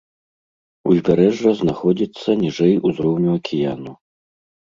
Узбярэжжа 0.91 1.51
знаходзіцца 1.59 2.29
ніжэй 2.43 2.73
узроўню 2.89 3.29
акіяну. 3.41 3.93